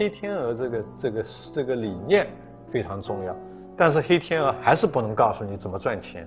[0.00, 2.26] 黑天鹅这个这个这个理念
[2.72, 3.36] 非常重要，
[3.76, 6.26] 但是黑天鹅还是不能告诉你怎么赚钱，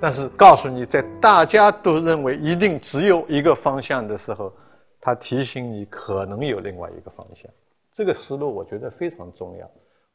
[0.00, 4.52] 但是告诉你在大家都认为一定只有一个方向的时候，
[5.00, 7.50] 他提醒你可能有另外一个方向。
[7.96, 9.68] 这个思路我觉得非常重要。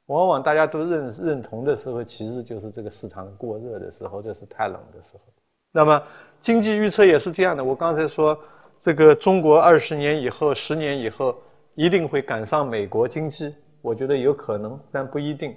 [0.06, 5.20] 往往大家都认认同的时候，其实就是这个市场过热的时候，这是太冷的时候。
[5.74, 6.02] 那么
[6.42, 7.62] 经济预测也是这样的。
[7.62, 8.40] 我刚才说。
[8.82, 11.36] 这个中国二十年以后、十年以后
[11.80, 15.56] 一定会赶上美国经济，我觉得有可能，但不一定。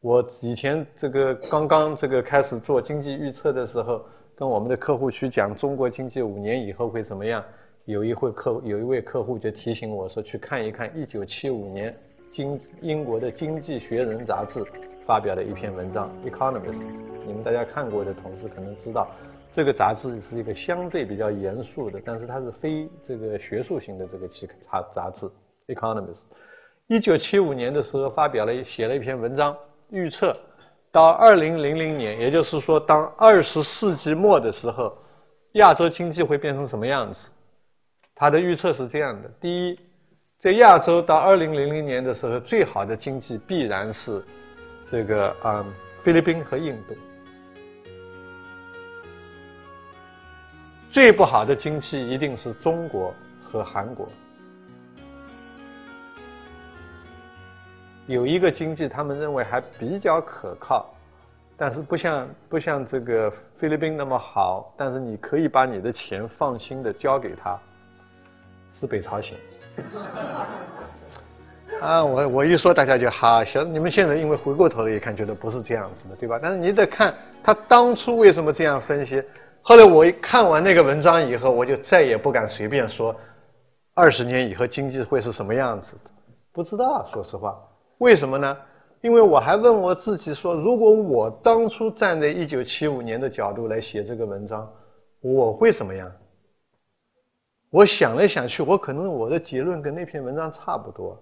[0.00, 4.00] 我以前这个刚刚这个开始做经济预测的时候，
[4.34, 7.44] 跟我们的客户去讲中国经济五年以后会怎么样，
[7.84, 11.94] 有一会客有一位客户就提醒我说，去看一看一九七五年
[12.32, 14.64] 经英国的《经济学人》杂志
[15.04, 16.80] 发表的一篇文章，《Economist》，
[17.26, 19.06] 你们大家看过的同事可能知道。
[19.54, 25.26] 这个杂志是一个相对比较严肃的，但是它是非这个学术性的这个期杂杂志，
[25.74, 26.14] 《Economist》。
[26.88, 29.56] 一九七五年的时候发表了写了一篇文章，
[29.90, 30.36] 预测
[30.90, 34.96] 到二零零零年，也就是说当二十世纪末的时候，
[35.52, 37.30] 亚洲经济会变成什么样子？
[38.14, 39.80] 他的预测是这样的：第一，
[40.38, 44.22] 在亚洲到二零零零年的时候，最好的经济必然是
[44.90, 45.64] 这个啊
[46.04, 46.94] 菲律宾和印度。
[50.90, 54.06] 最不好的经济一定是中国和韩国。
[58.06, 60.86] 有一个经济，他们认为还比较可靠，
[61.56, 67.58] 但是不像不像这个菲律宾那么好，但是你可以把你的钱放心的交给他，
[68.74, 69.36] 是北朝鲜。
[71.80, 76.38] 啊，我我一说大家就哈笑，你们现在因为回过头来一看，觉得不是这样子的，对吧？
[76.40, 79.22] 但是你得看他当初为什么这样分析。
[79.62, 83.14] 后来我一看完那个文章以后，我就再也不敢随便说
[83.94, 85.96] 二十年以后经济会是什么样子，
[86.52, 87.56] 不知道，说实话，
[88.02, 88.58] 为什么呢？
[89.00, 94.68] 因为我还问我自己说，如果我当初站在一九七五年的角度来写这个文章，
[95.20, 96.10] 我会怎么样？
[97.70, 101.16] 我想来想去，我可能我的结论跟那篇文章差不多，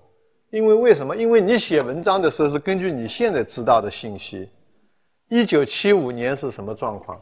[0.51, 1.15] 因为为什么？
[1.15, 4.49] 因为你写文章的时候是根据你现在知道的信息，
[5.29, 7.21] 一九七五年是什么状况？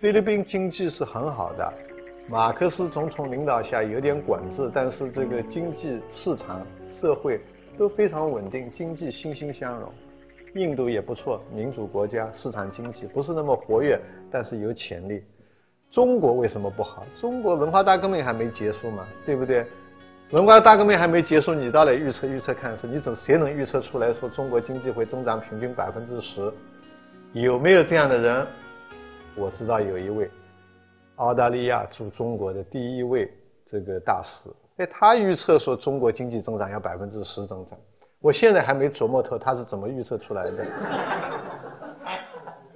[0.00, 1.72] 菲律宾经济是很好的，
[2.30, 6.66] 马克思总统领导下有点管制，但是这个经济市场
[6.98, 7.40] 社会
[7.78, 9.92] 都非常稳定，经济欣欣向荣。
[10.54, 14.00] 印度也不错，民主国家，市场经济不是那么活跃，
[14.30, 15.22] 但是有潜力。
[15.90, 17.06] 中国为什么不好？
[17.20, 19.66] 中国文化大革命还没结束嘛，对不对？
[20.30, 26.52] 文化大革命还没结束，你到来预测预测看，说你怎谁能预测出来说中国经济会增长平均百分之十？
[27.32, 28.46] 有没有这样的人？
[29.36, 30.30] 我知道有一位
[31.16, 33.30] 澳大利亚驻中国的第一位
[33.66, 34.48] 这个大使，
[34.78, 37.78] 哎，他预测说中国经济增长要百分之十增长。
[38.20, 40.66] 我现在还没琢磨透他是怎么预测出来的，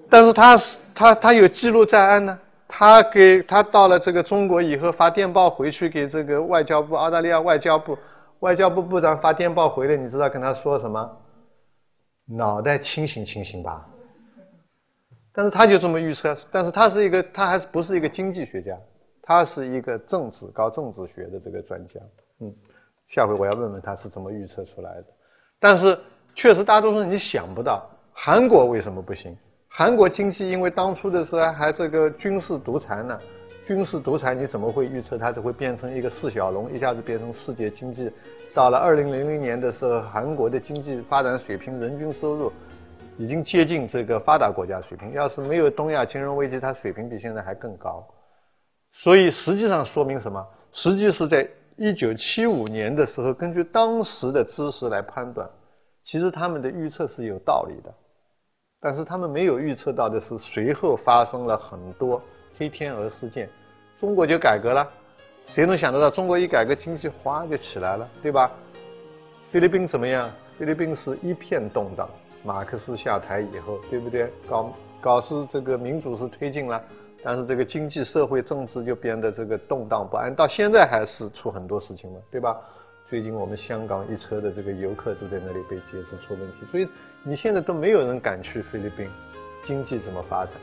[0.09, 2.39] 但是他是他他有记录在案呢。
[2.73, 7.99] 他给他到了这个中国以后发电报回去给这个外交部澳大利亚外交部
[8.39, 11.11] 外交部部长发电报回来，你知道跟他说什么？
[12.29, 13.85] 脑袋清醒清醒吧。
[15.35, 18.77] 但是他就这么预测，但是他是一个，他还是不是一个经济学家，
[19.31, 22.01] 他是一个政治搞政治学的这个专家。
[22.41, 22.53] 嗯，
[23.07, 25.05] 下回我要问问他是怎么预测出来的。
[25.61, 25.97] 但是
[26.35, 29.39] 确实大多数人你想不到，韩国为什么不行？
[29.69, 33.17] 韩国经济因为当初的时候还这个军事独裁呢，
[33.69, 38.11] 军事独裁你怎么会预测它就会变成一个四小龙，一下子变成世界经济？
[38.53, 42.53] 到了二零零零年的时候，韩国的经济发展水平，人均收入。
[43.17, 45.13] 已经接近这个发达国家水平。
[45.13, 48.05] 要是没有东亚金融危机，它水平比现在还更高。
[49.03, 50.47] 所以实际上说明什么？
[50.73, 55.49] 实际是在一九七五年的时候，根据当时的知识来判断，
[56.05, 57.93] 其实他们的预测是有道理的。
[58.83, 62.21] 但是他们没有预测到的是，随后发生了很多
[62.59, 63.49] 黑天鹅事件，
[63.99, 64.87] 中国就改革了。
[65.47, 68.51] 谁能想得到，中国一改革，经济哗就起来了，对吧？
[69.51, 70.31] 菲律宾怎么样？
[70.59, 72.09] 菲律宾是一片动荡。
[72.43, 74.31] 马克思下台以后，对不对？
[74.49, 76.83] 搞搞是这个民主是推进了，
[77.23, 82.57] 但是这个经济社会政治就变得这个动荡不安，到现在还是出很多事情嘛，对吧？
[83.09, 86.89] 最近我们香港一车的这个游客都在那里被劫持出问题，所以
[87.25, 89.11] 你现在都没有人敢去菲律宾，
[89.67, 90.55] 经济怎么发展？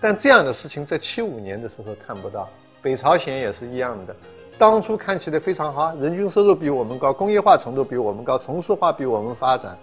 [0.00, 2.48] 但这样的事情在七五年的时候看不到，
[2.80, 4.14] 北朝鲜也是一样的，
[4.56, 9.76] 当初看起来非常好，人均收入比我们高，工业化程度比我们高，城市化比我们发展。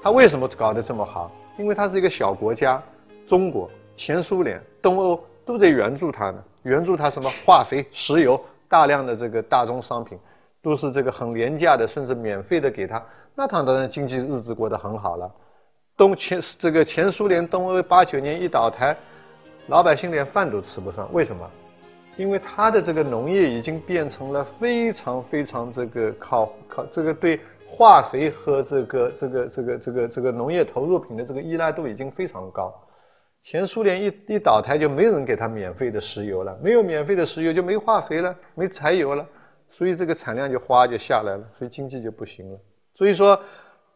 [0.00, 1.30] 它为什么搞得这么好？
[1.58, 2.80] 因为它是一个小国家，
[3.26, 7.32] 中国、前苏联、东欧都在援助他呢，援助他什么？
[7.46, 10.18] 化肥、石油，大量的这个大宗商品，
[10.62, 13.02] 都是这个很廉价的，甚至免费的给他，
[13.34, 15.32] 那他当然经济日子过得很好了。
[15.96, 18.94] 东前这个前苏联东欧八九年一倒台，
[19.68, 21.48] 老百姓连饭都吃不上，为什么？
[22.18, 32.70] 因为他的这个农业已经变成了非常非常这个靠靠这个对化肥和这个这个这个这个这个农业投入品的这个依赖度已经非常高。
[33.42, 39.26] 前苏联一一倒台就没人给他免费的石油了，没有免费的石油就没化肥了，没柴油了，
[39.70, 42.58] 所以这个产量就哗就下来了，所以经济就不行了。
[42.94, 43.40] 所以说，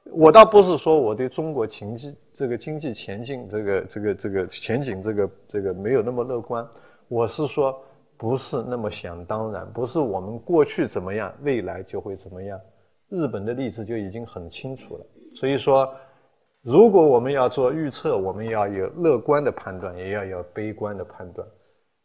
[0.05, 6.67] 我倒不是说我对中国经济这个经济前进这个这个这个前景这个这个没有那么乐观，
[7.09, 7.83] 我是说。
[8.19, 12.61] 不是那么想当然，不是我们过去怎么样，未来就会怎么样。
[13.09, 15.05] 日本的例子就已经很清楚了。
[15.35, 15.93] 所以说，
[16.63, 21.47] 如果我们要做预测，我们要有乐观的判断，也要有悲观的判断。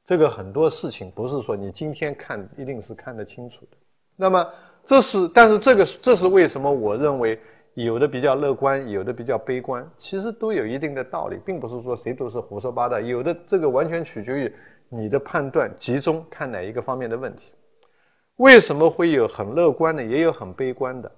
[0.05, 3.77] 这个很多事情不是说你今天看一定是看得清楚的。
[4.15, 4.47] 那么
[4.83, 6.71] 这是，但是这个这是为什么？
[6.71, 7.39] 我认为
[7.75, 12.99] 有的比较乐观，有的比较悲观，其实都有一定的道理，并不是说谁都是胡说八道。
[12.99, 14.53] 有的这个完全取决于。
[14.89, 17.51] 你的判断集中看哪一个方面的问题？
[18.37, 21.11] 为什么会有很乐观的，也有很悲观的？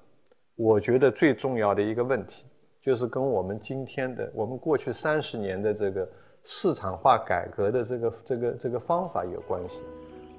[0.56, 2.45] 我觉得最重要的一个问题，
[2.84, 6.08] 就是跟我们今天的、我们过去三十年的这个
[6.46, 9.81] 市场化改革的这个、这个、这个方法有关系。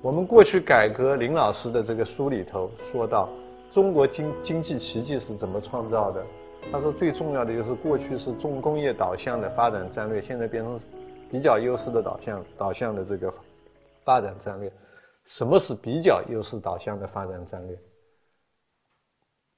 [0.03, 3.29] 我们过去改革，林老师的这个书里头说到，
[3.73, 6.25] 中国经经济奇迹是怎么创造的？
[6.73, 10.81] 他说最重要的就是过去是重工业导向的发展战略，现在变成。
[11.33, 13.33] 比较优势的导向导向的这个
[14.05, 14.69] 发展战略，
[15.27, 17.79] 什么是比较优势导向的发展战略？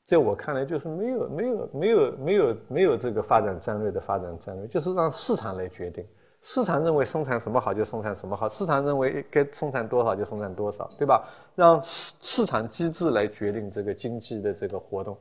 [0.07, 6.05] 在我看来，就是没有没有没有没有没有这个发展战略的发展战略，就是让市场来决定。
[6.43, 11.25] 市场认为生产什么好就生产什么好，市场认为该生产多少就生产多少，对吧？
[11.55, 15.17] 让市市场机制来决定这个经济的这个活动，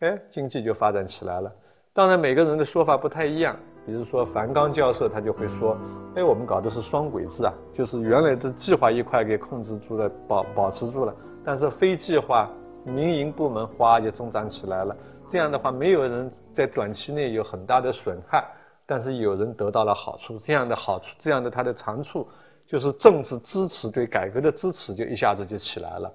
[0.00, 1.52] 哎，经济就发展起来了。
[1.92, 3.54] 当然，每个人的说法不太一样。
[3.84, 5.76] 比如说，樊纲教授他就会说
[6.16, 11.12] ：“哎，我们搞的是双轨制啊，就是原来的计划一块给控制住了，保保持住了，
[11.44, 12.48] 但是非计划
[12.84, 14.96] 民营部门哗就增长起来了。
[15.30, 18.46] 这样的话，没有人在短期内有很大的损害，
[18.86, 20.38] 但是有人得到了好处。
[20.38, 22.26] 这样的好处，这样的它的长处
[22.66, 26.12] 就是政治支持对改革的支持就一下子就起来了。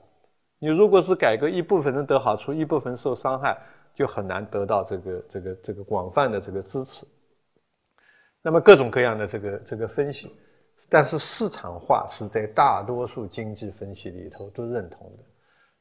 [0.60, 3.58] 你如果是改革一部分人得好处，一部分受伤害。”
[3.98, 7.04] 就很难得到这个这个这个广泛的这个支持。
[8.44, 10.32] 那么各种各样的这个这个分析，
[10.88, 15.24] 但是市场化是在大多数经济分析里头都认同的。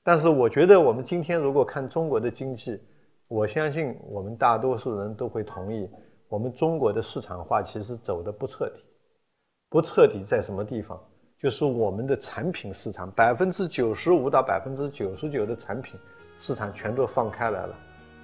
[0.07, 2.81] 但是我觉得我们今天如果看中国的经济，
[3.27, 5.91] 我相信我们大多数人都会同意，
[6.29, 8.81] 我们中国的市场化其实走的不彻底。
[9.69, 10.97] 不彻底在什么地方？
[11.41, 15.99] 就是我们的产品市场，百分之九十五到百分之九十九的产品
[16.39, 17.75] 市场全都放开来了。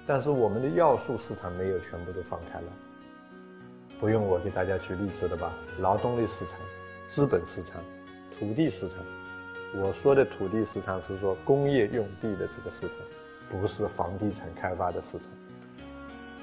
[0.07, 2.67] 但是我们的要素市场没有全部都放开来，
[3.99, 5.53] 不用我给大家举例子了吧？
[5.79, 6.57] 劳动力市场、
[7.09, 7.83] 资本市场、
[8.39, 8.99] 土地市场。
[9.75, 12.97] 我说的土地市场是说工业用地的这个市场，
[13.49, 15.27] 不是房地产开发的市场。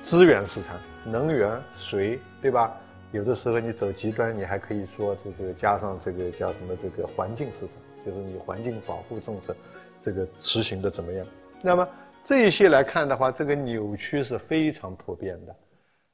[0.03, 2.77] 资源市场，能源、水，对吧？
[3.13, 6.77] 有的时候你走极端，你还可以说这个加上这个叫什么？
[6.83, 7.69] 这个环境市场，
[8.05, 9.55] 就是你环境保护政策
[10.03, 11.27] 这个实行的怎么样？
[11.63, 11.89] 那么。
[12.23, 15.57] 这一些来看的话，这个扭曲是非常普遍的。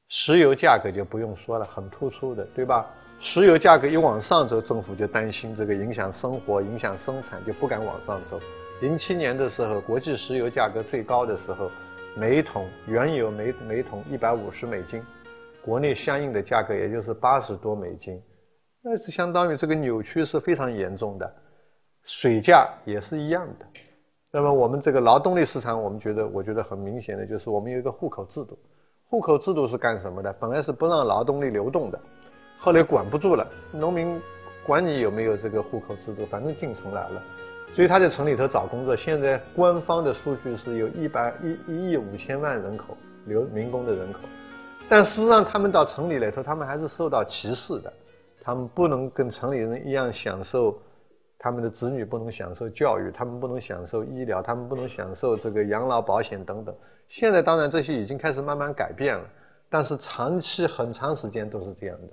[0.08, 2.87] 石油价格就不用说了，很突出的，对吧？
[3.18, 8.38] 石油价格一往上走，政府就担心这个影响生活、影响生产，就不敢往上走。
[8.82, 11.70] 零七年的时候，国际石油价格最高的时候，
[12.14, 15.02] 每桶原油每每桶一百五十美金，
[15.64, 18.23] 国内相应的价格也就是八十多美金，
[18.82, 21.35] 那是相当于这个扭曲是非常严重的。
[22.04, 23.66] 水价也是一样的。
[24.30, 28.56] 那么我们这个劳动力市场，我们觉得，我觉得很明显的就是我们有一个户口制度。
[29.08, 30.32] 户口制度是干什么的？
[30.35, 31.99] 本来是不让劳动力流动的，
[32.58, 34.20] 后来管不住了，农民
[34.64, 37.22] 管你有没有这个户口制度，反正进城来了，
[37.75, 38.96] 所以他在城里头找工作。
[38.96, 42.96] 现在官方的数据是有一百一一亿五千万人口
[43.26, 44.20] 留民工的人口，
[44.88, 47.92] 但事实上他们到城里来头，他们还是受到歧视的，
[48.42, 50.76] 他们不能跟城里人一样享受。
[51.38, 56.75] 他们的子女不能享受教育，他们不能享受医疗，他们不能享受这个养老保险等等。
[57.10, 59.25] 现在当然这些已经开始慢慢改变了，
[59.68, 62.08] 但是长期很长时间都是这样的。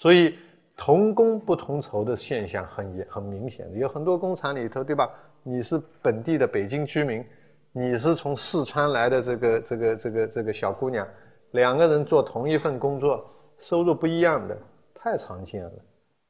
[0.00, 0.38] 所以
[0.76, 5.10] 同工不同酬的现象很严很明显的，有很多工厂里头，对吧？
[5.42, 7.24] 你是本地的北京居民，
[7.72, 11.04] 你是从四川来的这个这个这个这个小姑娘，
[11.50, 13.28] 两个人做同一份工作，
[13.58, 14.56] 收入不一样的，
[14.94, 15.72] 太常见了。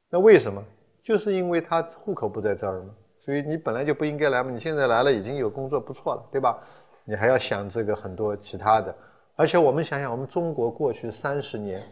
[0.09, 0.63] 那为什么？
[1.03, 2.89] 就是因为他户口不在这儿嘛，
[3.23, 6.57] 所以你本来就不应该来嘛，你现在来了已经有工作不错了，对吧？
[7.05, 8.95] 你还要想这个很多其他的，
[9.35, 11.83] 而且我们想想，我们中国过去三十年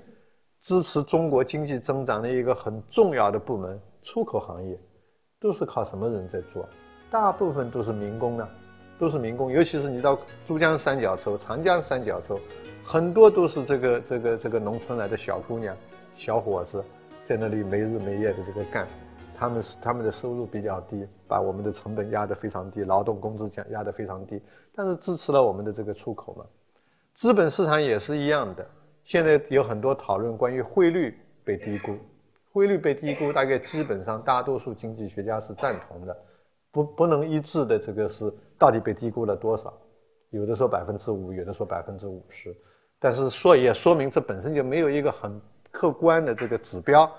[0.67, 4.77] 支持中国经济增长的一个很重要的部门——出口行业，
[5.39, 6.67] 都是靠什么人在做？
[7.09, 8.45] 大部分都是民工呢，
[9.00, 12.38] 都是民工，尤其是你到珠江三角洲、长江三角洲，
[12.86, 15.74] 很多都是这个这个这个农村来的小姑娘、
[16.17, 16.83] 小伙子，
[17.25, 18.86] 在那里没日没夜的这个干。
[19.39, 24.41] 他们是他们的收入比较低，把我们的成本压得非常低，劳动工资降压得非常低，
[24.75, 26.45] 但是支持了我们的这个出口嘛。
[27.15, 28.67] 资本市场也是一样的，
[29.07, 31.97] 现在有很多讨论关于汇率被低估，
[32.51, 36.17] 汇率被低估，大概基本上大多数经济学家是赞同的，
[36.73, 39.73] 不不能一致的这个是到底被低估了多少，
[40.31, 42.53] 有的说百分之五，有的说百分之五十，
[42.99, 47.09] 但是说也说明这本身就没有一个很客观的这个指标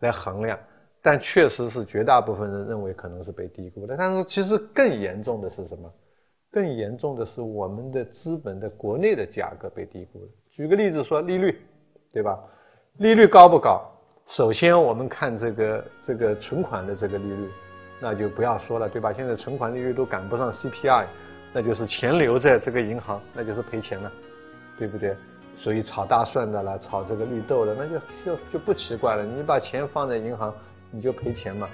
[0.00, 0.58] 来衡量。
[1.00, 3.96] 但确实是绝大部分人认为可能是被低估的。
[3.96, 5.90] 但是其实更严重的是什么？
[6.50, 10.28] 更严重的是我们的资本的国内的价格被低估了。
[10.58, 11.62] 举个例子说，利率，
[12.12, 12.36] 对吧？
[12.98, 13.80] 利率高不高？
[14.26, 17.48] 首先我们看这个这个存款的这个利率，
[18.00, 19.12] 那就不要说了，对吧？
[19.12, 21.06] 现在存款利率都赶不上 CPI，
[21.52, 24.12] 那就是钱留在这个银行，那就是赔钱了，
[24.76, 25.16] 对不对？
[25.56, 29.24] 所以炒大蒜的了，炒这个绿豆的，那就就就不奇怪了。
[29.24, 30.52] 你把钱放在银行。
[30.90, 31.68] 你就赔钱嘛。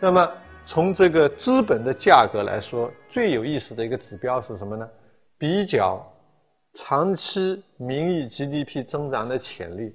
[0.00, 0.26] 那么
[0.64, 4.88] 从这个资本的价格来说，最有意思的一个指标是什么呢？
[5.36, 6.02] 比较
[6.80, 9.92] 长期名义 GDP 增长的潜力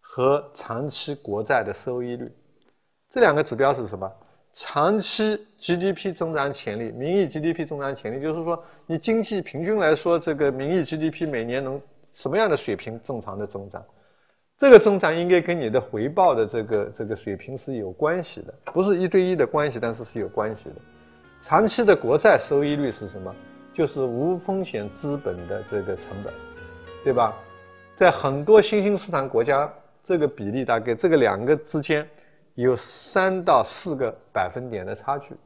[0.00, 2.32] 和长期国债的收益率。
[3.12, 4.10] 这两个指标是什么？
[4.54, 11.78] 长期 GDP 增长潜力，名义 GDP 增长潜力，就是说你经济平均来说，这个名义 GDP 每年能
[12.14, 13.84] 什么样的水平正常的增长？
[14.58, 20.76] 这个增长应该跟你的回报的这个这个水平是有关系的，不是一对一的关系，但是是有关系的。
[21.42, 23.34] 长期的国债收益率是什么？
[23.74, 26.32] 就是无风险资本的这个成本，
[27.02, 27.34] 对吧？
[27.96, 29.70] 在很多新兴市场国家，
[30.02, 32.08] 这个比例大概这个两个之间
[32.54, 35.36] 有三到四个百分点的差距，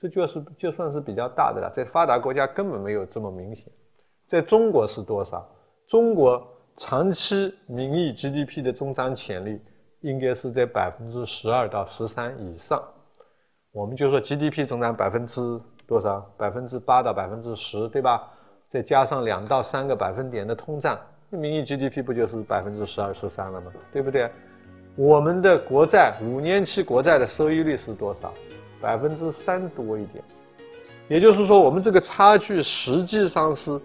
[0.00, 1.70] 这就是就算是比较大的了。
[1.76, 3.66] 在发达国家根本没有这么明显，
[4.26, 5.48] 在中国是多少？
[5.88, 6.52] 中国。
[6.78, 9.58] 长期名义 GDP 的增长潜力
[10.02, 12.82] 应该是在百分之十二到十三以上，
[13.72, 15.40] 我们就说 GDP 增长百分之
[15.86, 16.20] 多少？
[16.36, 18.28] 百分之八到百分之十，对吧？
[18.68, 20.98] 再加上两到三个百分点的通胀，
[21.30, 23.72] 名义 GDP 不就是百分之十二、十三了吗？
[23.92, 24.30] 对不对？
[24.96, 28.32] 我们的国债五年期国债的收益率是多少？
[28.80, 30.22] 百分之三多一点，
[31.08, 33.80] 也就是说，我们这个差距实际上是。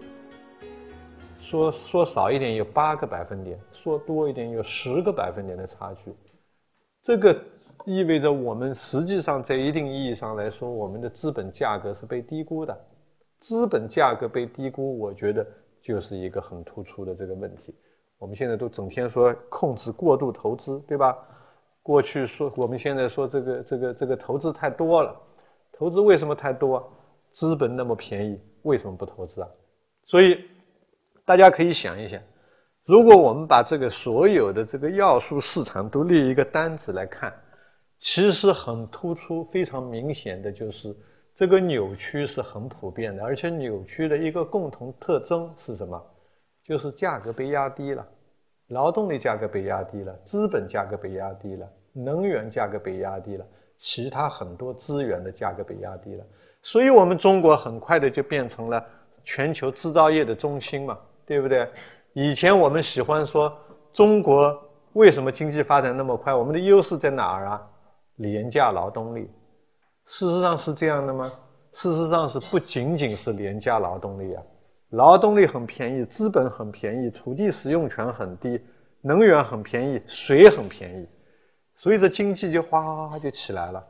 [1.40, 6.10] 说说少一点有八个百分点，说多一点有十个百分点的差距，
[7.02, 7.38] 这个
[7.84, 12.78] 意味着我们实际上在一定意义上来说，我们的资本价格是被低估的。
[13.40, 15.46] 资本价格被低估，我觉得
[15.82, 17.74] 就是一个很突出的这个问题。
[18.18, 21.16] 我们现在都整天说控制过度投资，对吧？
[21.82, 25.14] 过去说我们现在说这个这个这个投资太多了，
[25.72, 26.92] 投资为什么太多？
[27.32, 29.48] 资本那么便宜，为什么不投资啊？
[30.06, 30.38] 所以。
[31.24, 32.20] 大家可以想一想，
[32.84, 37.32] 如果我们把这个所有的这个要素市场都列一个单子来看，
[38.02, 40.94] 其实很突出、非常明显的就是
[41.34, 46.02] 这个扭曲是很普遍的，而且扭曲的一个共同特征是什么？
[46.64, 48.06] 就是价格被压低了，
[48.68, 53.46] 劳动力价格被压低了，资本价格被压低了，能源价格被压低了，
[53.78, 56.24] 其他很多资源的价格被压低了，
[56.62, 58.84] 所以我们中国很快的就变成了
[59.24, 60.98] 全球制造业的中心嘛。
[61.24, 61.66] 对不对？
[62.14, 63.56] 以前我们喜欢说
[63.94, 64.60] 中国
[64.92, 66.34] 为什么经济发展那么快？
[66.34, 67.70] 我们的优势在哪儿啊？
[68.22, 69.28] 廉价劳动力。
[70.06, 71.32] 事实上是这样的吗？
[71.74, 74.42] 事实上是不仅仅是廉价劳动力啊，
[74.90, 78.60] 劳动力很便宜，资本很便宜，土地使用权很低，
[79.00, 81.06] 能源很便宜，水很便宜，
[81.76, 83.84] 所以这经济就哗哗哗就起来了。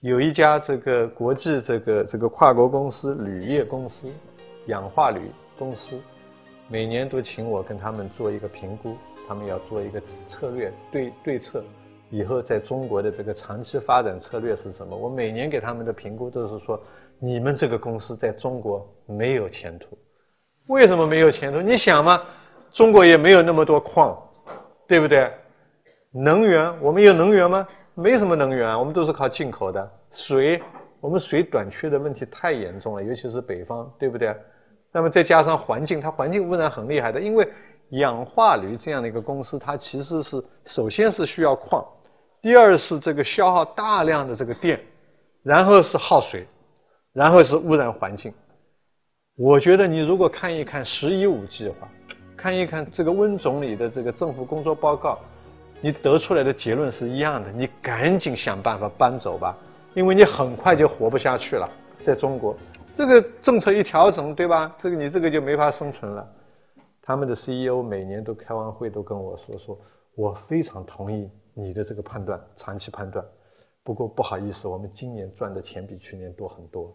[0.00, 4.12] 有一家这个国际这个这个跨国公司铝业公司，
[4.66, 5.30] 氧化铝。
[5.58, 5.98] 公司
[6.68, 8.94] 每年都请我跟他们做一个评估，
[9.26, 11.64] 他们要做一个策略对对策，
[12.10, 14.96] 以后在中国的这个长期发展策略是什么？
[14.96, 16.80] 我每年给他们的评估都是说，
[17.18, 19.98] 你们这个公司在中国没有前途。
[20.68, 21.60] 为什么没有前途？
[21.60, 22.22] 你想嘛，
[22.72, 24.16] 中国也没有那么多矿，
[24.86, 25.30] 对不对？
[26.12, 27.66] 能源，我们有能源吗？
[27.94, 29.90] 没什么能源，我们都是靠进口的。
[30.12, 30.62] 水，
[31.00, 34.34] 我们水短缺的问题太严重了，尤其是北方，对不对？
[34.92, 37.46] 那么再加上环境，它环境污染很厉害的，因为
[37.90, 41.84] 氧化铝这样的一个公司，它其实是首先是需要矿，
[42.46, 44.78] 第二是这个消耗大量的这个电，
[45.42, 46.46] 然后是耗水，
[47.12, 48.32] 然后是污染环境。
[49.36, 51.88] 我觉得你如果看一看“十一五”计划，
[52.36, 55.18] 看一看这个温总理的这个政府工作报告，
[55.80, 57.50] 你得出来的结论是一样的。
[57.50, 59.58] 你赶紧想办法搬走吧，
[59.94, 61.68] 因为你很快就活不下去了。
[62.04, 62.56] 在中国，
[62.96, 64.72] 这个政策一调整，对吧？
[64.80, 66.24] 这个你这个就没法生存了。
[67.02, 69.76] 他们的 CEO 每年都开完会都跟我说说，
[70.14, 73.24] 我非常同意你的这个判断，长期判断。
[73.82, 76.94] 不过不好意思，我们今年赚的钱比去年多很多。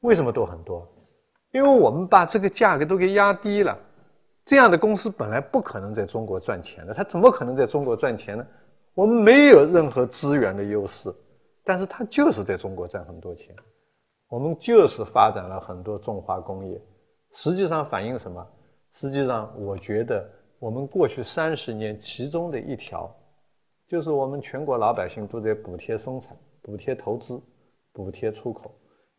[0.00, 0.88] 为什么多很多？
[1.52, 3.78] 因为我们把这个价格都给压低了，
[4.46, 8.46] 这样的公司本来不可能在中国赚钱的，它怎么可能在中国赚钱呢？
[8.94, 11.14] 我们没有任何资源的优势，
[11.64, 13.54] 但是它就是在中国赚很多钱。
[14.28, 16.80] 我们就是发展了很多重化工业，
[17.34, 18.46] 实际上反映什么？
[18.94, 23.12] 实际上，我觉得我们过去三十年其中的一条，
[23.90, 27.42] 就是我们全国老百姓都在补贴生产、补贴投资、
[27.92, 28.72] 补贴出口，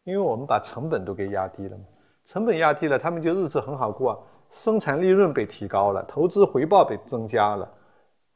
[0.05, 1.83] 因为我们把成本都给压低了嘛。
[2.27, 4.17] 成本压低了，他们就日子很好过啊。
[4.53, 7.69] 生产利润被提高了，投资回报被增加了，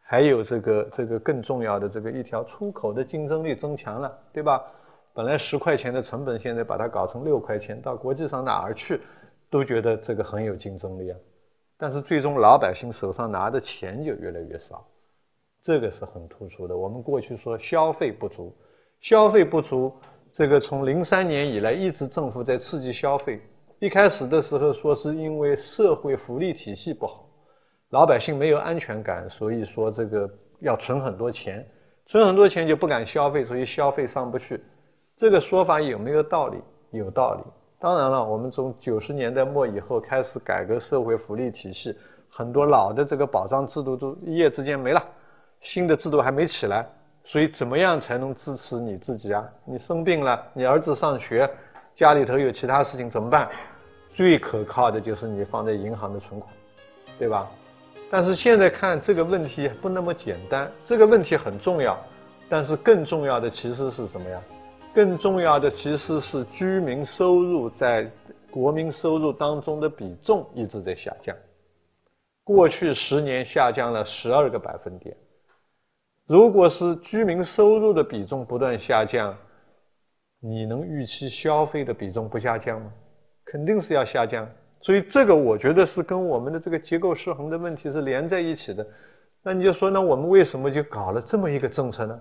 [0.02, 4.62] 还有这个这个更重要的这个一条出口的竞争力增强了，对吧？
[5.14, 9.00] 本来十块钱的成本，现在把它搞成六块钱，到国际上哪儿去
[9.50, 11.18] 都觉得这个很有竞争力啊。
[11.78, 14.86] 但是最终老百姓手上拿的钱就越来越少，
[15.66, 16.78] 这个是很突出的。
[16.78, 18.56] 我们过去说消费不足，
[19.02, 19.92] 消费不足，
[20.32, 23.42] 这个从零三年以来一直政府在刺激消费。
[23.80, 27.28] 一开始的时候说是因为社会福利体系不好，
[27.90, 31.66] 老百姓没有安全感，所以说这个要存很多钱，
[32.06, 34.64] 存很多钱就不敢消费，所以消费上不去。
[35.18, 36.60] 这个说法有没有道理？
[36.92, 37.42] 有道理。
[37.80, 41.96] 当然了，我们从九十年代末以后开始改革社会福利体系，
[42.30, 45.04] 很多老的这个保障制度都一夜之间没了，
[45.66, 46.86] 新的制度还没起来，
[47.24, 49.44] 所以怎么样才能支持你自己啊？
[49.66, 51.50] 你生病了，你儿子上学。
[51.96, 53.50] 家里头有其他事情怎么办？
[54.14, 56.54] 最可靠的就是你放在银行的存款，
[57.18, 57.50] 对吧？
[58.12, 61.98] 但是现在看这个问题不那么简单，这个问题很重要，
[62.48, 64.40] 但是更重要的其实是什么呀？
[64.94, 68.10] 更重要的其实是居民收入在
[68.52, 71.36] 国民收入当中的比重一直在下降，
[72.44, 75.16] 过去十年下降了十二个百分点。
[76.28, 79.36] 如果是居民收入的比重不断下降，
[80.42, 82.92] 你能预期消费的比重不下降吗？
[83.46, 84.48] 肯定是要下降。
[84.82, 88.86] 所以这个我觉得是跟我们的这个结构失衡的问题是连在一起的。
[89.44, 92.20] 那你就说，那我们为什么就搞了这么一个政策呢？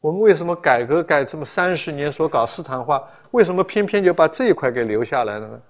[0.00, 5.60] 我们为什么改革改这么三十年所搞市场化，为什么偏偏就把这一块给留下来了呢？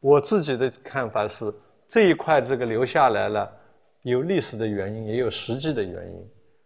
[0.00, 1.52] 我自己的看法是，
[1.86, 3.48] 这一块这个留下来了，
[4.02, 6.24] 有历史的原因，也有实际的原因。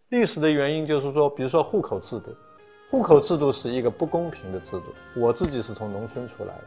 [0.09, 2.35] 历史的原因就是说，比如说户口制度。
[2.89, 4.85] 户口制度是一个不公平的制度。
[5.15, 6.63] 我自己是从农村出来的，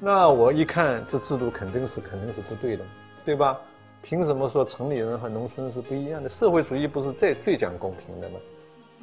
[0.00, 2.84] 那我一看这制度肯定是肯定是不对的，
[3.24, 3.60] 对吧？
[4.02, 6.28] 凭什么说城里人和农村是不一样的？
[6.30, 8.40] 社会主义不是最最讲公平的吗？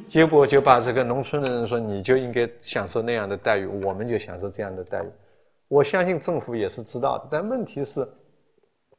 [0.08, 5.08] 结果就把这个农村的人说你就应该享受那样的待遇，我们就享受这样的待遇。
[5.68, 8.08] 我相信政府也是知道的，但问题是，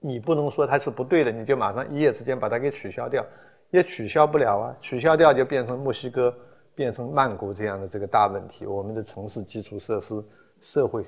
[0.02, 3.24] 你不能说它是不对的，你就马上一夜之间把它给取消掉，
[3.70, 4.76] 也取消不了啊！
[4.82, 6.34] 取消掉就变成墨西哥。
[6.74, 10.14] 变成曼谷这样的这个大问题，我们的城市基础设施、
[10.62, 11.04] 社会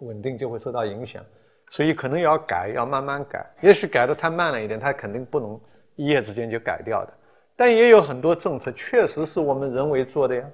[0.00, 1.24] 稳定就会受到影响，
[1.70, 3.50] 所以可能要改，要慢慢改。
[3.62, 5.58] 也许改的太慢了一点，它肯定不能
[5.96, 7.12] 一夜之间就改掉的。
[7.56, 10.44] 但也有很多政策确实是我们人为做的呀，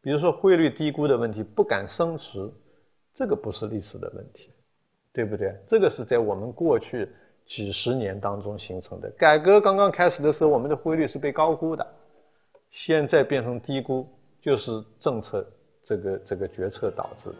[0.00, 2.50] 比如说汇率低估的问题，不敢升值，
[3.14, 4.48] 这个不是历史的问题，
[5.16, 5.50] 对不对？
[5.66, 7.08] 这个是在我们过去
[7.46, 9.10] 几十年当中形成的。
[9.16, 11.86] 改革刚刚开始的时候，我们的汇率是被高估的。
[12.70, 14.06] 现在变成低估，
[14.42, 15.42] 就是政策
[15.82, 17.36] 这个这个决策导致的。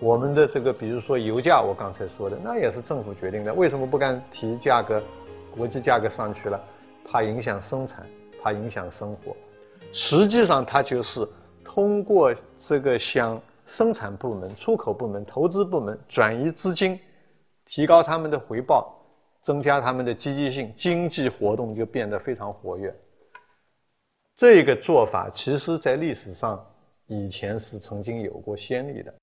[0.00, 3.52] 我们的这个，比如说油价，我刚才说的，那也是政府决定的。
[3.52, 5.02] 为什么不敢提价格？
[5.54, 6.58] 国际价格上去了，
[7.04, 8.06] 怕影响生产，
[8.42, 9.36] 怕影响生活。
[9.92, 11.28] 实际上，它就是
[11.62, 16.98] 通过这个向生产部门、出口部门、投资部门转移资金，
[17.64, 18.94] 提高他们的回报，
[19.42, 22.94] 增加他们的积极性，经济活动就变得非常活跃。
[24.36, 26.66] 这个做法，其实在历史上
[27.06, 29.14] 以前是曾经有过先例的。